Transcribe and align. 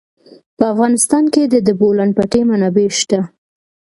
په 0.57 0.63
افغانستان 0.73 1.23
کې 1.33 1.43
د 1.53 1.55
د 1.67 1.69
بولان 1.79 2.09
پټي 2.17 2.41
منابع 2.49 2.87
شته. 2.99 3.19